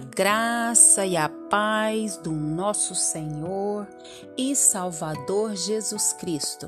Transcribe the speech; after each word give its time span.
A 0.00 0.02
graça 0.02 1.04
e 1.04 1.14
a 1.14 1.28
paz 1.28 2.16
do 2.16 2.32
nosso 2.32 2.94
Senhor 2.94 3.86
e 4.34 4.56
Salvador 4.56 5.54
Jesus 5.54 6.14
Cristo. 6.14 6.66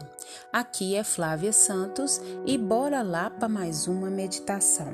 Aqui 0.52 0.96
é 0.96 1.02
Flávia 1.02 1.50
Santos 1.50 2.20
e 2.44 2.58
bora 2.58 3.00
lá 3.00 3.30
para 3.30 3.48
mais 3.48 3.88
uma 3.88 4.10
meditação. 4.10 4.92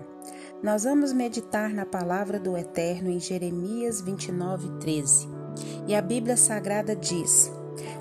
Nós 0.62 0.84
vamos 0.84 1.12
meditar 1.12 1.70
na 1.70 1.84
palavra 1.84 2.38
do 2.38 2.56
Eterno 2.56 3.10
em 3.10 3.18
Jeremias 3.18 4.00
29, 4.00 4.68
13. 4.78 5.28
E 5.88 5.96
a 5.96 6.00
Bíblia 6.00 6.36
Sagrada 6.36 6.95
diz: 6.95 7.50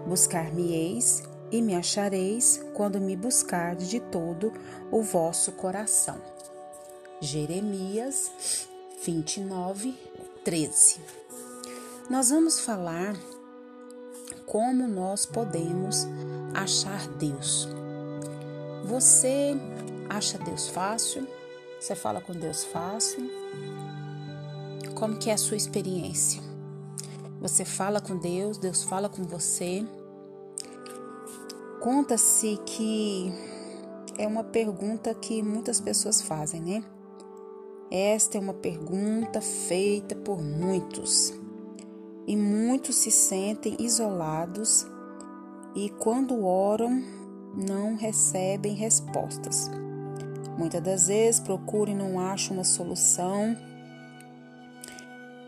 Buscar-me-eis 0.06 1.24
e 1.52 1.64
me 1.64 1.74
achareis 1.74 2.64
quando 2.76 3.02
me 3.02 3.16
buscardes 3.16 3.90
de 3.90 4.00
todo 4.00 4.54
o 4.92 5.02
vosso 5.02 5.54
coração. 5.54 6.22
Jeremias 7.20 8.68
29, 9.04 9.96
13. 10.48 11.02
Nós 12.10 12.30
vamos 12.30 12.62
falar 12.62 13.18
como 14.46 14.88
nós 14.88 15.26
podemos 15.26 16.08
achar 16.54 17.06
Deus. 17.18 17.68
Você 18.86 19.58
acha 20.08 20.38
Deus 20.38 20.70
fácil? 20.70 21.28
Você 21.78 21.96
fala 21.96 22.22
com 22.22 22.32
Deus 22.32 22.64
fácil? 22.64 23.30
Como 24.96 25.18
que 25.18 25.30
é 25.30 25.34
a 25.34 25.38
sua 25.38 25.58
experiência? 25.58 26.42
Você 27.42 27.66
fala 27.66 28.00
com 28.00 28.18
Deus, 28.18 28.58
Deus 28.58 28.84
fala 28.84 29.10
com 29.10 29.24
você. 29.24 29.86
Conta-se 31.82 32.58
que 32.66 33.34
é 34.18 34.26
uma 34.26 34.46
pergunta 34.46 35.14
que 35.14 35.44
muitas 35.44 35.82
pessoas 35.82 36.22
fazem, 36.22 36.62
né? 36.62 36.97
Esta 37.90 38.38
é 38.38 38.42
uma 38.42 38.54
pergunta 38.54 39.40
feita 39.40 40.14
por 40.14 40.42
muitos 40.42 41.34
e 42.28 42.36
muitos 42.36 42.98
se 42.98 43.10
sentem 43.10 43.78
isolados 43.80 44.86
e, 45.74 45.90
quando 45.92 46.44
oram, 46.44 47.02
não 47.56 47.96
recebem 47.96 48.74
respostas. 48.74 49.72
Muitas 50.58 50.82
das 50.82 51.08
vezes 51.08 51.40
procuram 51.40 51.94
e 51.94 51.96
não 51.96 52.20
acham 52.20 52.58
uma 52.58 52.66
solução 52.66 53.56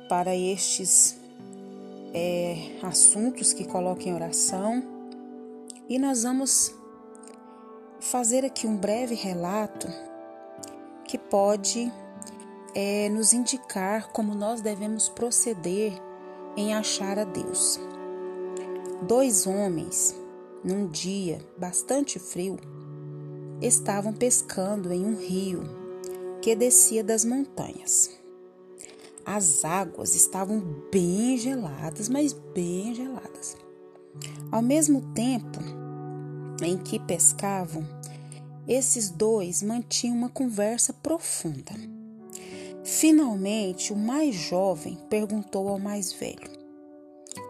para 0.07 0.33
estes 0.33 1.19
é, 2.13 2.79
assuntos 2.81 3.51
que 3.51 3.65
colocam 3.65 4.07
em 4.07 4.13
oração 4.13 4.81
e 5.89 5.99
nós 5.99 6.23
vamos 6.23 6.73
fazer 7.99 8.45
aqui 8.45 8.65
um 8.65 8.77
breve 8.77 9.13
relato 9.13 9.87
que 11.03 11.17
pode 11.17 11.91
é 12.73 13.09
nos 13.09 13.33
indicar 13.33 14.11
como 14.11 14.35
nós 14.35 14.61
devemos 14.61 15.09
proceder 15.09 15.93
em 16.55 16.73
achar 16.73 17.17
a 17.17 17.23
Deus. 17.23 17.79
Dois 19.01 19.47
homens, 19.47 20.15
num 20.63 20.87
dia 20.87 21.39
bastante 21.57 22.19
frio, 22.19 22.57
estavam 23.61 24.13
pescando 24.13 24.91
em 24.91 25.05
um 25.05 25.15
rio 25.15 25.63
que 26.41 26.55
descia 26.55 27.03
das 27.03 27.23
montanhas. 27.25 28.09
As 29.25 29.63
águas 29.63 30.15
estavam 30.15 30.61
bem 30.91 31.37
geladas, 31.37 32.09
mas 32.09 32.33
bem 32.33 32.95
geladas. 32.95 33.57
Ao 34.51 34.61
mesmo 34.61 35.01
tempo 35.13 35.59
em 36.63 36.77
que 36.77 36.99
pescavam, 36.99 37.87
esses 38.67 39.09
dois 39.09 39.61
mantinham 39.61 40.15
uma 40.15 40.29
conversa 40.29 40.93
profunda. 40.93 41.98
Finalmente, 42.83 43.93
o 43.93 43.95
mais 43.95 44.33
jovem 44.35 44.97
perguntou 45.09 45.67
ao 45.67 45.79
mais 45.79 46.11
velho: 46.13 46.49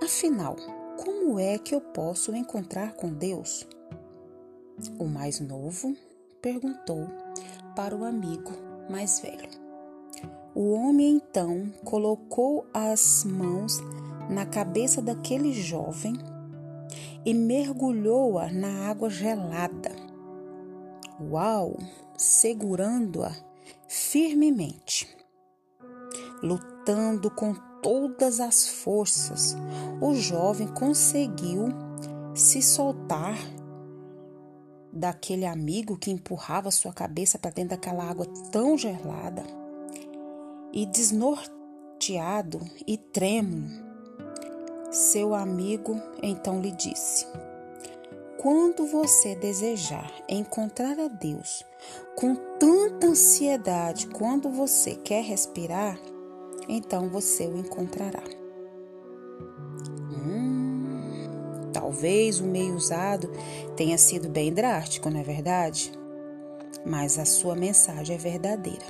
Afinal, 0.03 0.55
como 0.97 1.39
é 1.39 1.57
que 1.57 1.73
eu 1.73 1.81
posso 1.81 2.35
encontrar 2.35 2.93
com 2.93 3.13
Deus? 3.13 3.67
O 4.97 5.05
mais 5.05 5.39
novo 5.39 5.95
perguntou 6.41 7.07
para 7.75 7.95
o 7.95 8.03
amigo 8.03 8.51
mais 8.89 9.19
velho. 9.19 9.49
O 10.55 10.71
homem 10.71 11.15
então 11.15 11.71
colocou 11.85 12.65
as 12.73 13.23
mãos 13.23 13.79
na 14.29 14.45
cabeça 14.45 15.01
daquele 15.01 15.53
jovem 15.53 16.13
e 17.25 17.33
mergulhou-a 17.33 18.51
na 18.51 18.89
água 18.89 19.09
gelada. 19.09 19.91
Uau! 21.21 21.77
Segurando-a 22.17 23.33
firmemente. 23.87 25.08
Lutando 26.41 27.29
com 27.29 27.53
todas 27.81 28.39
as 28.39 28.67
forças, 28.67 29.55
o 30.01 30.13
jovem 30.15 30.67
conseguiu 30.67 31.69
se 32.33 32.61
soltar 32.61 33.37
daquele 34.91 35.45
amigo 35.45 35.97
que 35.97 36.11
empurrava 36.11 36.71
sua 36.71 36.93
cabeça 36.93 37.37
para 37.37 37.51
dentro 37.51 37.71
daquela 37.71 38.03
água 38.03 38.25
tão 38.51 38.77
gelada. 38.77 39.43
E 40.71 40.85
desnorteado 40.85 42.59
e 42.85 42.95
trêmulo, 42.97 43.67
seu 44.91 45.33
amigo 45.33 45.99
então 46.21 46.61
lhe 46.61 46.71
disse: 46.71 47.27
Quando 48.37 48.85
você 48.85 49.35
desejar 49.35 50.11
encontrar 50.27 50.99
a 50.99 51.07
Deus 51.07 51.65
com 52.15 52.35
tanta 52.59 53.07
ansiedade 53.07 54.07
quando 54.07 54.49
você 54.49 54.95
quer 54.95 55.23
respirar, 55.23 55.99
então 56.69 57.09
você 57.09 57.47
o 57.47 57.57
encontrará. 57.57 58.23
Hum, 60.11 61.71
talvez 61.73 62.39
o 62.39 62.45
meio 62.45 62.75
usado 62.75 63.29
tenha 63.75 63.97
sido 63.97 64.29
bem 64.29 64.53
drástico, 64.53 65.09
não 65.09 65.19
é 65.19 65.23
verdade? 65.23 65.91
Mas 66.85 67.17
a 67.17 67.25
sua 67.25 67.55
mensagem 67.55 68.15
é 68.15 68.19
verdadeira. 68.19 68.85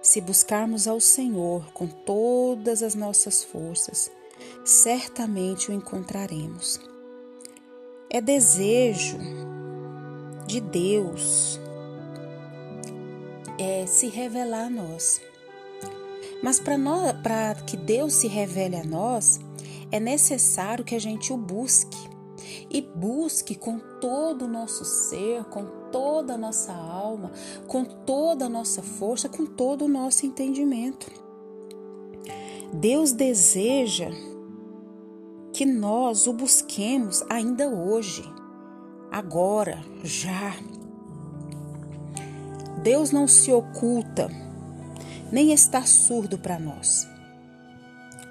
Se 0.00 0.20
buscarmos 0.20 0.88
ao 0.88 0.98
Senhor 0.98 1.70
com 1.72 1.86
todas 1.86 2.82
as 2.82 2.94
nossas 2.94 3.44
forças, 3.44 4.10
certamente 4.64 5.70
o 5.70 5.74
encontraremos. 5.74 6.80
É 8.10 8.20
desejo 8.20 9.18
de 10.46 10.60
Deus 10.60 11.60
é 13.58 13.86
se 13.86 14.08
revelar 14.08 14.66
a 14.66 14.70
nós. 14.70 15.20
Mas 16.44 16.60
para 16.60 17.54
que 17.66 17.74
Deus 17.74 18.12
se 18.12 18.28
revele 18.28 18.76
a 18.76 18.84
nós, 18.84 19.40
é 19.90 19.98
necessário 19.98 20.84
que 20.84 20.94
a 20.94 20.98
gente 20.98 21.32
o 21.32 21.38
busque. 21.38 21.96
E 22.68 22.82
busque 22.82 23.54
com 23.54 23.78
todo 23.98 24.44
o 24.44 24.48
nosso 24.48 24.84
ser, 24.84 25.44
com 25.44 25.64
toda 25.90 26.34
a 26.34 26.36
nossa 26.36 26.70
alma, 26.74 27.32
com 27.66 27.82
toda 27.82 28.44
a 28.44 28.48
nossa 28.50 28.82
força, 28.82 29.26
com 29.26 29.46
todo 29.46 29.86
o 29.86 29.88
nosso 29.88 30.26
entendimento. 30.26 31.10
Deus 32.74 33.12
deseja 33.12 34.10
que 35.50 35.64
nós 35.64 36.26
o 36.26 36.32
busquemos 36.34 37.24
ainda 37.30 37.68
hoje, 37.68 38.22
agora, 39.10 39.82
já. 40.02 40.54
Deus 42.82 43.10
não 43.12 43.26
se 43.26 43.50
oculta 43.50 44.43
nem 45.34 45.52
está 45.52 45.82
surdo 45.82 46.38
para 46.38 46.60
nós. 46.60 47.08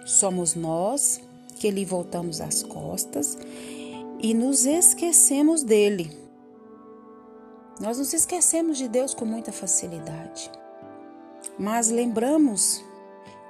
Somos 0.05 0.55
nós 0.55 1.19
que 1.57 1.69
lhe 1.69 1.83
voltamos 1.83 2.39
as 2.39 2.63
costas 2.63 3.37
e 4.21 4.33
nos 4.33 4.65
esquecemos 4.65 5.63
dele. 5.63 6.17
Nós 7.81 7.97
nos 7.97 8.13
esquecemos 8.13 8.77
de 8.77 8.87
Deus 8.87 9.13
com 9.13 9.25
muita 9.25 9.51
facilidade, 9.51 10.49
mas 11.59 11.89
lembramos 11.89 12.81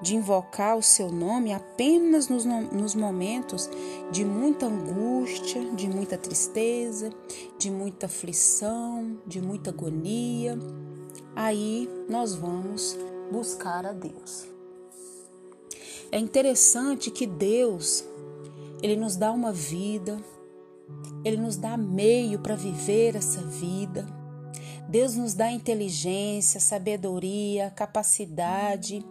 de 0.01 0.15
invocar 0.15 0.75
o 0.75 0.81
seu 0.81 1.11
nome 1.11 1.53
apenas 1.53 2.27
nos, 2.29 2.45
nos, 2.45 2.95
momentos 2.95 3.69
de 4.11 4.25
muita 4.25 4.65
angústia, 4.65 5.63
de 5.75 5.87
muita 5.87 6.17
tristeza, 6.17 7.11
de 7.59 7.69
muita 7.69 8.07
aflição, 8.07 9.15
de 9.27 9.39
muita 9.39 9.69
agonia. 9.69 10.57
Aí 11.35 11.87
nós 12.09 12.33
vamos 12.33 12.97
buscar 13.33 13.85
a 13.85 13.91
Deus. 13.91 14.45
É 16.11 16.19
interessante 16.19 17.09
que 17.09 17.25
Deus, 17.25 18.05
ele 18.83 18.95
nos 18.95 19.15
dá 19.15 19.31
uma 19.31 19.51
vida, 19.51 20.23
ele 21.25 21.37
nos 21.37 21.57
dá 21.57 21.75
meio 21.75 22.37
para 22.39 22.55
viver 22.55 23.15
essa 23.15 23.41
vida. 23.41 24.05
Deus 24.87 25.15
nos 25.15 25.33
dá 25.33 25.51
inteligência, 25.51 26.59
sabedoria, 26.59 27.71
capacidade, 27.71 29.03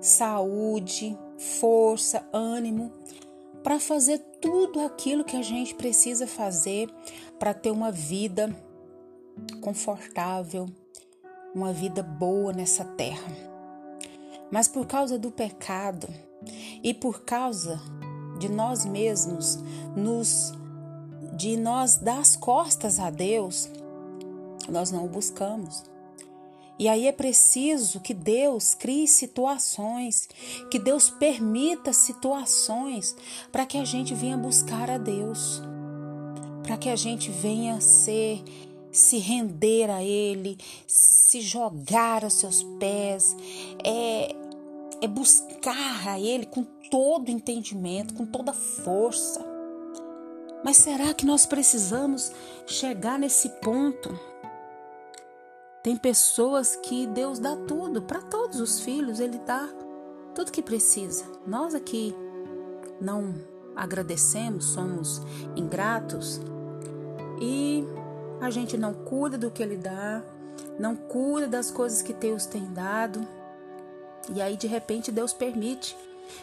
saúde, 0.00 1.18
força, 1.60 2.26
ânimo 2.32 2.90
para 3.62 3.78
fazer 3.78 4.18
tudo 4.40 4.80
aquilo 4.80 5.24
que 5.24 5.36
a 5.36 5.42
gente 5.42 5.74
precisa 5.74 6.26
fazer 6.26 6.88
para 7.38 7.52
ter 7.52 7.70
uma 7.70 7.92
vida 7.92 8.48
confortável, 9.60 10.66
uma 11.54 11.72
vida 11.72 12.02
boa 12.02 12.52
nessa 12.52 12.84
terra. 12.84 13.47
Mas 14.50 14.68
por 14.68 14.86
causa 14.86 15.18
do 15.18 15.30
pecado 15.30 16.08
e 16.82 16.94
por 16.94 17.22
causa 17.22 17.80
de 18.38 18.48
nós 18.48 18.84
mesmos, 18.84 19.58
nos 19.96 20.52
de 21.36 21.56
nós 21.56 21.96
dar 21.96 22.20
as 22.20 22.36
costas 22.36 22.98
a 22.98 23.10
Deus, 23.10 23.68
nós 24.68 24.90
não 24.90 25.04
o 25.04 25.08
buscamos. 25.08 25.84
E 26.78 26.88
aí 26.88 27.08
é 27.08 27.12
preciso 27.12 28.00
que 28.00 28.14
Deus 28.14 28.74
crie 28.74 29.08
situações, 29.08 30.28
que 30.70 30.78
Deus 30.78 31.10
permita 31.10 31.92
situações 31.92 33.16
para 33.50 33.66
que 33.66 33.76
a 33.76 33.84
gente 33.84 34.14
venha 34.14 34.36
buscar 34.36 34.88
a 34.88 34.96
Deus, 34.96 35.60
para 36.62 36.76
que 36.76 36.88
a 36.88 36.94
gente 36.94 37.30
venha 37.30 37.80
ser 37.80 38.44
se 38.98 39.18
render 39.18 39.88
a 39.90 40.02
Ele, 40.02 40.58
se 40.86 41.40
jogar 41.40 42.24
aos 42.24 42.34
seus 42.34 42.62
pés, 42.78 43.36
é, 43.84 44.34
é 45.00 45.08
buscar 45.08 46.08
a 46.08 46.18
Ele 46.18 46.46
com 46.46 46.64
todo 46.90 47.30
entendimento, 47.30 48.14
com 48.14 48.26
toda 48.26 48.52
força. 48.52 49.44
Mas 50.64 50.78
será 50.78 51.14
que 51.14 51.24
nós 51.24 51.46
precisamos 51.46 52.32
chegar 52.66 53.18
nesse 53.18 53.48
ponto? 53.60 54.18
Tem 55.82 55.96
pessoas 55.96 56.74
que 56.74 57.06
Deus 57.06 57.38
dá 57.38 57.54
tudo 57.54 58.02
para 58.02 58.20
todos 58.20 58.58
os 58.58 58.80
filhos, 58.80 59.20
Ele 59.20 59.38
dá 59.38 59.68
tudo 60.34 60.50
que 60.50 60.60
precisa. 60.60 61.24
Nós 61.46 61.72
aqui 61.74 62.14
não 63.00 63.34
agradecemos, 63.76 64.64
somos 64.66 65.22
ingratos 65.54 66.40
e 67.40 67.84
a 68.40 68.50
gente 68.50 68.76
não 68.76 68.94
cuida 68.94 69.36
do 69.36 69.50
que 69.50 69.62
Ele 69.62 69.76
dá, 69.76 70.22
não 70.78 70.94
cuida 70.94 71.48
das 71.48 71.70
coisas 71.70 72.02
que 72.02 72.12
Deus 72.12 72.46
tem 72.46 72.72
dado. 72.72 73.26
E 74.34 74.40
aí 74.40 74.56
de 74.56 74.66
repente 74.66 75.10
Deus 75.10 75.32
permite. 75.32 75.96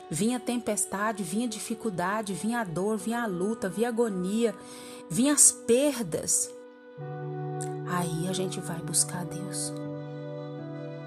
Vinha 0.09 0.39
tempestade, 0.39 1.24
vinha 1.24 1.47
dificuldade, 1.47 2.33
vinha 2.33 2.63
dor, 2.63 2.97
vinha 2.97 3.21
a 3.21 3.27
luta, 3.27 3.69
vinha 3.69 3.89
agonia, 3.89 4.53
vinha 5.09 5.33
as 5.33 5.51
perdas. 5.51 6.50
Aí 7.88 8.27
a 8.27 8.33
gente 8.33 8.59
vai 8.59 8.80
buscar 8.80 9.24
Deus. 9.25 9.71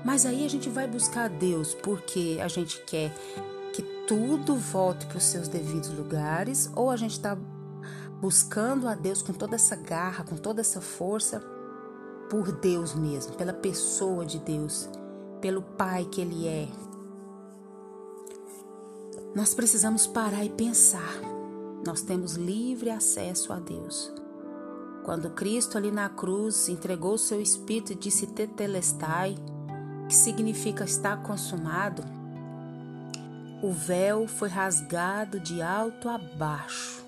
Mas 0.04 0.24
aí 0.24 0.44
a 0.44 0.48
gente 0.48 0.68
vai 0.70 0.86
buscar 0.86 1.28
Deus 1.28 1.74
porque 1.74 2.38
a 2.40 2.48
gente 2.48 2.80
quer 2.84 3.12
que 3.72 3.82
tudo 4.06 4.54
volte 4.54 5.06
para 5.06 5.18
os 5.18 5.24
seus 5.24 5.48
devidos 5.48 5.90
lugares 5.90 6.70
ou 6.74 6.88
a 6.90 6.96
gente 6.96 7.12
está 7.12 7.36
buscando 8.20 8.88
a 8.88 8.94
Deus 8.94 9.22
com 9.22 9.32
toda 9.32 9.54
essa 9.54 9.76
garra, 9.76 10.24
com 10.24 10.36
toda 10.36 10.60
essa 10.60 10.80
força, 10.80 11.40
por 12.28 12.52
Deus 12.52 12.94
mesmo, 12.94 13.34
pela 13.34 13.52
pessoa 13.52 14.26
de 14.26 14.38
Deus, 14.38 14.88
pelo 15.40 15.62
Pai 15.62 16.04
que 16.04 16.20
Ele 16.20 16.46
é. 16.46 16.68
Nós 19.34 19.54
precisamos 19.54 20.06
parar 20.06 20.44
e 20.44 20.50
pensar. 20.50 21.20
Nós 21.86 22.02
temos 22.02 22.34
livre 22.34 22.90
acesso 22.90 23.52
a 23.52 23.60
Deus. 23.60 24.12
Quando 25.04 25.30
Cristo 25.30 25.78
ali 25.78 25.90
na 25.90 26.08
cruz 26.08 26.68
entregou 26.68 27.14
o 27.14 27.18
seu 27.18 27.40
espírito 27.40 27.92
e 27.92 27.94
disse 27.94 28.26
tetelestai, 28.26 29.36
que 30.08 30.14
significa 30.14 30.84
estar 30.84 31.22
consumado, 31.22 32.02
o 33.62 33.70
véu 33.70 34.26
foi 34.26 34.48
rasgado 34.48 35.38
de 35.38 35.62
alto 35.62 36.08
a 36.08 36.18
baixo 36.18 37.07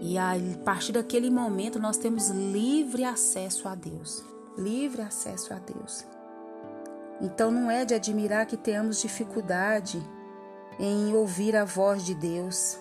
e 0.00 0.16
a 0.16 0.34
partir 0.64 0.92
daquele 0.92 1.30
momento 1.30 1.78
nós 1.78 1.96
temos 1.96 2.28
livre 2.28 3.04
acesso 3.04 3.68
a 3.68 3.74
Deus. 3.74 4.24
Livre 4.56 5.02
acesso 5.02 5.52
a 5.52 5.58
Deus. 5.58 6.04
Então 7.20 7.50
não 7.50 7.70
é 7.70 7.84
de 7.84 7.94
admirar 7.94 8.46
que 8.46 8.56
tenhamos 8.56 9.00
dificuldade 9.00 10.00
em 10.78 11.14
ouvir 11.14 11.56
a 11.56 11.64
voz 11.64 12.04
de 12.04 12.14
Deus. 12.14 12.78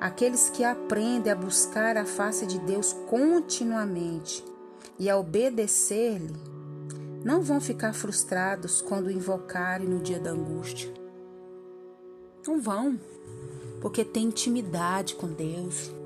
Aqueles 0.00 0.48
que 0.48 0.64
aprendem 0.64 1.32
a 1.32 1.36
buscar 1.36 1.96
a 1.96 2.06
face 2.06 2.46
de 2.46 2.58
Deus 2.60 2.94
continuamente 3.08 4.44
e 4.98 5.10
a 5.10 5.18
obedecer-lhe, 5.18 6.34
não 7.24 7.42
vão 7.42 7.60
ficar 7.60 7.92
frustrados 7.92 8.80
quando 8.80 9.10
invocarem 9.10 9.88
no 9.88 9.98
dia 9.98 10.18
da 10.18 10.30
angústia. 10.30 10.92
Não 12.46 12.60
vão, 12.60 12.98
porque 13.80 14.04
tem 14.04 14.26
intimidade 14.26 15.16
com 15.16 15.26
Deus 15.26 15.97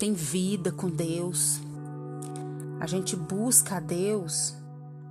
tem 0.00 0.14
vida 0.14 0.72
com 0.72 0.88
Deus. 0.88 1.60
A 2.80 2.86
gente 2.86 3.14
busca 3.14 3.76
a 3.76 3.80
Deus 3.80 4.56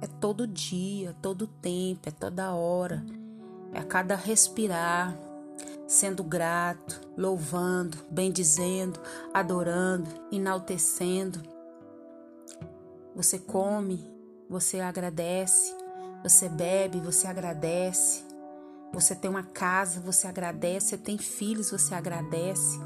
é 0.02 0.08
todo 0.08 0.48
dia, 0.48 1.16
todo 1.22 1.46
tempo, 1.46 2.08
é 2.08 2.12
toda 2.12 2.54
hora, 2.54 3.06
é 3.72 3.80
a 3.80 3.84
cada 3.84 4.16
respirar, 4.16 5.16
sendo 5.88 6.24
grato, 6.24 7.00
louvando, 7.16 7.98
bendizendo, 8.10 9.00
adorando, 9.32 10.10
enaltecendo. 10.32 11.44
Você 13.16 13.38
come, 13.38 14.10
você 14.50 14.80
agradece, 14.80 15.76
você 16.24 16.50
bebe, 16.50 17.00
você 17.00 17.28
agradece. 17.28 18.28
Você 18.92 19.14
tem 19.14 19.30
uma 19.30 19.44
casa, 19.44 20.00
você 20.00 20.26
agradece, 20.28 20.88
você 20.88 20.98
tem 20.98 21.16
filhos, 21.18 21.70
você 21.70 21.94
agradece. 21.94 22.80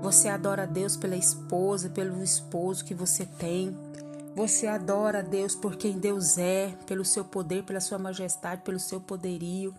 Você 0.00 0.28
adora 0.28 0.64
a 0.64 0.66
Deus 0.66 0.96
pela 0.96 1.16
esposa, 1.16 1.88
pelo 1.88 2.22
esposo 2.22 2.84
que 2.84 2.94
você 2.94 3.24
tem. 3.24 3.76
Você 4.34 4.66
adora 4.66 5.20
a 5.20 5.22
Deus 5.22 5.54
por 5.54 5.76
quem 5.76 5.98
Deus 5.98 6.38
é, 6.38 6.76
pelo 6.86 7.04
seu 7.04 7.24
poder, 7.24 7.62
pela 7.64 7.80
sua 7.80 7.98
majestade, 7.98 8.62
pelo 8.62 8.80
seu 8.80 9.00
poderio. 9.00 9.74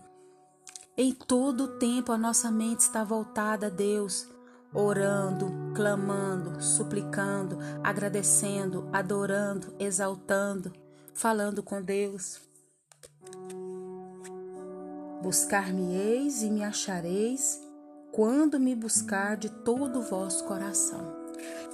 Em 0.96 1.12
todo 1.12 1.64
o 1.64 1.78
tempo 1.78 2.10
a 2.10 2.16
nossa 2.16 2.50
mente 2.50 2.80
está 2.80 3.04
voltada 3.04 3.66
a 3.66 3.70
Deus, 3.70 4.26
orando, 4.72 5.52
clamando, 5.74 6.62
suplicando, 6.62 7.58
agradecendo, 7.84 8.88
adorando, 8.92 9.74
exaltando, 9.78 10.72
falando 11.12 11.62
com 11.62 11.82
Deus. 11.82 12.40
Buscar-me-eis 15.22 16.42
e 16.42 16.50
me 16.50 16.64
achareis 16.64 17.65
quando 18.16 18.58
me 18.58 18.74
buscar 18.74 19.36
de 19.36 19.50
todo 19.50 19.98
o 19.98 20.02
vosso 20.02 20.42
coração. 20.44 21.14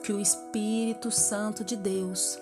Que 0.02 0.12
o 0.12 0.18
Espírito 0.18 1.08
Santo 1.08 1.62
de 1.62 1.76
Deus 1.76 2.36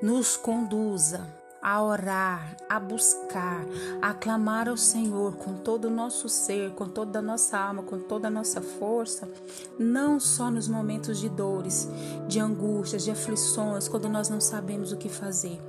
nos 0.00 0.36
conduza 0.36 1.26
a 1.66 1.82
orar, 1.82 2.56
a 2.68 2.78
buscar, 2.78 3.66
a 4.00 4.14
clamar 4.14 4.68
ao 4.68 4.76
Senhor 4.76 5.34
com 5.34 5.54
todo 5.54 5.86
o 5.86 5.90
nosso 5.90 6.28
ser, 6.28 6.70
com 6.74 6.88
toda 6.88 7.18
a 7.18 7.22
nossa 7.22 7.58
alma, 7.58 7.82
com 7.82 7.98
toda 7.98 8.28
a 8.28 8.30
nossa 8.30 8.62
força, 8.62 9.28
não 9.76 10.20
só 10.20 10.48
nos 10.48 10.68
momentos 10.68 11.18
de 11.18 11.28
dores, 11.28 11.88
de 12.28 12.38
angústias, 12.38 13.02
de 13.02 13.10
aflições, 13.10 13.88
quando 13.88 14.08
nós 14.08 14.28
não 14.28 14.40
sabemos 14.40 14.92
o 14.92 14.96
que 14.96 15.08
fazer, 15.08 15.60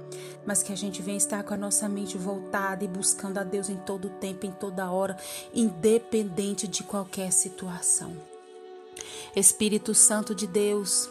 mas 0.46 0.62
que 0.62 0.72
a 0.72 0.78
gente 0.78 1.02
venha 1.02 1.18
estar 1.18 1.42
com 1.42 1.56
a 1.56 1.58
nossa 1.58 1.90
mente 1.90 2.16
voltada 2.16 2.84
e 2.84 2.88
buscando 2.88 3.40
a 3.40 3.44
Deus 3.44 3.68
em 3.68 3.78
todo 3.78 4.06
o 4.06 4.12
tempo, 4.20 4.46
em 4.46 4.52
toda 4.52 4.92
hora, 4.92 5.18
independente 5.52 6.68
de 6.68 6.84
qualquer 6.84 7.32
situação. 7.32 8.16
Espírito 9.36 9.96
Santo 9.96 10.36
de 10.36 10.46
Deus, 10.46 11.10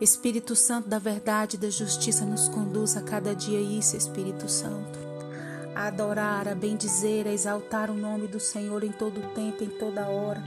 Espírito 0.00 0.56
Santo 0.56 0.88
da 0.88 0.98
verdade 0.98 1.54
e 1.54 1.58
da 1.58 1.70
justiça 1.70 2.24
nos 2.24 2.48
conduz 2.48 2.96
a 2.96 3.00
cada 3.00 3.32
dia 3.32 3.60
isso, 3.60 3.96
Espírito 3.96 4.48
Santo. 4.48 4.98
A 5.72 5.86
adorar, 5.86 6.48
a 6.48 6.54
bendizer, 6.54 7.28
a 7.28 7.32
exaltar 7.32 7.92
o 7.92 7.94
nome 7.94 8.26
do 8.26 8.40
Senhor 8.40 8.82
em 8.82 8.90
todo 8.90 9.20
o 9.20 9.34
tempo, 9.34 9.62
em 9.62 9.68
toda 9.68 10.08
hora. 10.08 10.42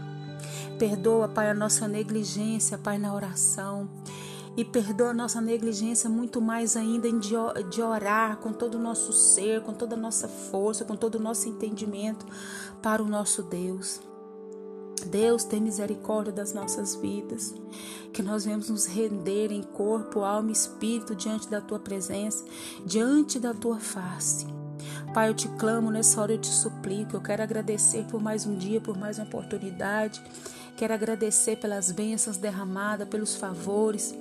Perdoa, 0.78 1.30
Pai, 1.30 1.50
a 1.50 1.54
nossa 1.54 1.88
negligência, 1.88 2.78
Pai, 2.78 2.98
na 2.98 3.14
oração. 3.14 3.90
E 4.58 4.66
perdoa 4.66 5.12
a 5.12 5.14
nossa 5.14 5.40
negligência 5.40 6.10
muito 6.10 6.42
mais 6.42 6.76
ainda 6.76 7.08
de 7.12 7.82
orar 7.82 8.38
com 8.38 8.52
todo 8.52 8.76
o 8.76 8.82
nosso 8.82 9.14
ser, 9.14 9.62
com 9.62 9.72
toda 9.74 9.96
a 9.96 10.00
nossa 10.00 10.28
força, 10.28 10.84
com 10.84 10.96
todo 10.96 11.16
o 11.16 11.22
nosso 11.22 11.48
entendimento 11.48 12.26
para 12.82 13.02
o 13.02 13.08
nosso 13.08 13.44
Deus. 13.44 14.02
Deus 15.06 15.44
tem 15.44 15.62
misericórdia 15.62 16.34
das 16.34 16.54
nossas 16.54 16.96
vidas, 16.96 17.54
que 18.12 18.24
nós 18.24 18.46
venhamos 18.46 18.70
nos 18.70 18.86
render 18.86 19.52
em 19.52 19.62
corpo, 19.62 20.22
alma 20.22 20.50
e 20.50 20.54
espírito 20.54 21.16
diante 21.16 21.48
da 21.50 21.62
tua 21.62 21.80
presença, 21.80 22.44
diante 22.86 23.40
da 23.40 23.54
tua 23.54 23.80
face. 23.80 24.48
Pai, 25.14 25.30
eu 25.30 25.34
te 25.34 25.48
clamo 25.50 25.90
nessa 25.90 26.22
hora, 26.22 26.34
eu 26.34 26.38
te 26.38 26.48
suplico. 26.48 27.16
Eu 27.16 27.22
quero 27.22 27.42
agradecer 27.42 28.06
por 28.06 28.22
mais 28.22 28.46
um 28.46 28.56
dia, 28.56 28.82
por 28.82 28.98
mais 28.98 29.18
uma 29.18 29.26
oportunidade. 29.26 30.22
Quero 30.76 30.94
agradecer 30.94 31.58
pelas 31.58 31.92
bênçãos 31.92 32.38
derramadas, 32.38 33.08
pelos 33.08 33.36
favores. 33.36 34.14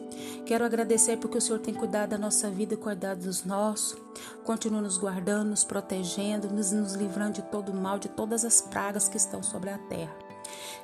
Quero 0.47 0.65
agradecer 0.65 1.19
porque 1.19 1.37
o 1.37 1.41
Senhor 1.41 1.59
tem 1.59 1.75
cuidado 1.75 2.11
da 2.11 2.19
nossa 2.19 2.49
vida 2.49 2.75
e 2.75 2.77
cuidado 2.79 3.25
dos 3.25 3.45
nossos. 3.45 3.99
Continua 4.43 4.81
nos 4.81 4.97
guardando, 4.97 5.51
nos 5.51 5.65
protegendo, 5.65 6.49
nos, 6.49 6.73
nos 6.73 6.95
livrando 6.95 7.35
de 7.35 7.43
todo 7.43 7.73
o 7.73 7.75
mal, 7.75 7.99
de 7.99 8.09
todas 8.09 8.45
as 8.45 8.63
pragas 8.63 9.07
que 9.07 9.19
estão 9.19 9.43
sobre 9.43 9.69
a 9.69 9.77
terra. 9.77 10.26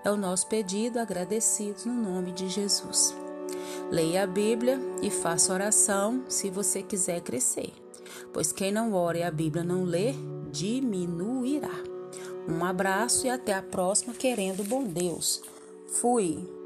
É 0.04 0.10
o 0.10 0.16
nosso 0.16 0.46
pedido 0.46 0.98
agradecidos 0.98 1.84
no 1.84 1.92
nome 1.92 2.32
de 2.32 2.48
Jesus. 2.48 3.14
Leia 3.90 4.22
a 4.22 4.26
Bíblia 4.26 4.80
e 5.02 5.10
faça 5.10 5.52
oração 5.52 6.24
se 6.28 6.50
você 6.50 6.82
quiser 6.82 7.20
crescer. 7.20 7.72
Pois 8.32 8.52
quem 8.52 8.72
não 8.72 8.94
ora 8.94 9.18
e 9.18 9.22
a 9.22 9.30
Bíblia 9.30 9.62
não 9.62 9.84
lê, 9.84 10.14
diminuirá. 10.50 11.92
Um 12.48 12.64
abraço 12.64 13.26
e 13.26 13.30
até 13.30 13.54
a 13.54 13.62
próxima, 13.62 14.14
querendo 14.14 14.64
bom 14.64 14.84
Deus. 14.84 15.42
Fui! 15.86 16.61